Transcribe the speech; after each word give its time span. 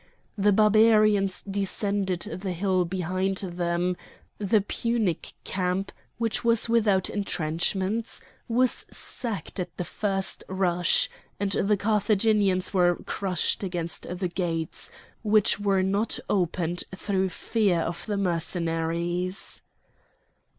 The 0.35 0.51
Barbarians 0.51 1.43
descended 1.43 2.21
the 2.21 2.53
hill 2.53 2.85
behind 2.85 3.37
them; 3.37 3.95
the 4.39 4.61
Punic 4.61 5.33
camp, 5.43 5.91
which 6.17 6.43
was 6.43 6.67
without 6.67 7.07
entrenchments 7.07 8.19
was 8.47 8.87
sacked 8.89 9.59
at 9.59 9.77
the 9.77 9.83
first 9.85 10.43
rush, 10.49 11.07
and 11.39 11.51
the 11.51 11.77
Carthaginians 11.77 12.73
were 12.73 12.95
crushed 13.05 13.61
against 13.63 14.07
the 14.17 14.27
gates, 14.27 14.89
which 15.21 15.59
were 15.59 15.83
not 15.83 16.17
opened 16.27 16.83
through 16.95 17.29
fear 17.29 17.81
of 17.81 18.03
the 18.07 18.17
Mercenaries. 18.17 19.61